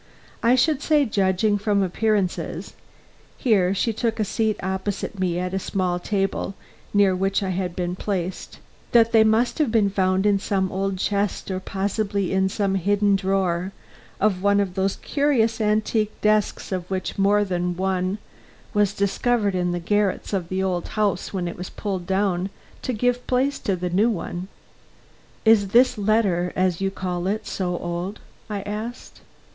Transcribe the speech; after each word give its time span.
I 0.41 0.55
should 0.55 0.81
say, 0.81 1.05
judging 1.05 1.59
from 1.59 1.83
appearances" 1.83 2.73
Here 3.37 3.71
she 3.75 3.93
took 3.93 4.19
a 4.19 4.25
seat 4.25 4.57
opposite 4.63 5.19
me 5.19 5.37
at 5.37 5.53
a 5.53 5.59
small 5.59 5.99
table 5.99 6.55
near 6.91 7.15
which 7.15 7.43
I 7.43 7.49
had 7.51 7.75
been 7.75 7.95
placed 7.95 8.57
"that 8.93 9.11
they 9.11 9.23
must 9.23 9.59
have 9.59 9.71
been 9.71 9.91
found 9.91 10.25
in 10.25 10.39
some 10.39 10.71
old 10.71 10.97
chest 10.97 11.51
or 11.51 11.59
possibly 11.59 12.33
in 12.33 12.49
some 12.49 12.73
hidden 12.73 13.15
drawer 13.15 13.73
of 14.19 14.41
one 14.41 14.59
of 14.59 14.73
those 14.73 14.95
curious 14.95 15.61
antique 15.61 16.19
desks 16.19 16.71
of 16.71 16.89
which 16.89 17.19
more 17.19 17.43
than 17.43 17.77
one 17.77 18.17
was 18.73 18.93
discovered 18.95 19.53
in 19.53 19.71
the 19.71 19.79
garrets 19.79 20.33
of 20.33 20.49
the 20.49 20.63
old 20.63 20.87
house 20.97 21.31
when 21.31 21.47
it 21.47 21.59
was 21.59 21.69
pulled 21.69 22.07
down 22.07 22.49
to 22.81 22.91
give 22.91 23.27
place 23.27 23.59
to 23.59 23.75
the 23.75 23.91
new 23.91 24.09
one." 24.09 24.47
"Is 25.45 25.67
this 25.67 25.95
letter, 25.95 26.51
as 26.55 26.81
you 26.81 26.89
call 26.89 27.27
it, 27.27 27.45
so 27.45 27.77
old?" 27.77 28.17
I 28.49 28.61
asked. 28.61 29.21